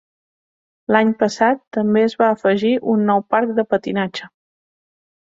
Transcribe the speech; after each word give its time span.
L'any 0.95 1.11
passat 1.19 1.61
també 1.77 2.03
es 2.05 2.15
va 2.21 2.29
afegir 2.37 2.71
un 2.95 3.05
nou 3.11 3.21
parc 3.35 3.53
de 3.61 3.67
patinatge. 3.75 4.31